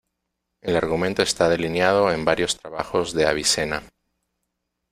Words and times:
El 0.63 0.75
argumento 0.77 1.21
está 1.21 1.47
delineado 1.47 2.11
en 2.11 2.25
varios 2.25 2.57
trabajos 2.57 3.13
de 3.13 3.27
Avicena. 3.27 3.83